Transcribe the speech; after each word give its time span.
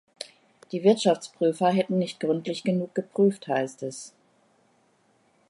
Die 0.71 0.83
Wirtschaftsprüfer 0.83 1.69
„hätten 1.69 1.99
nicht 1.99 2.19
gründlich 2.19 2.63
genug 2.63 2.95
geprüft“, 2.95 3.47
heißt 3.47 3.83
es. 3.83 4.15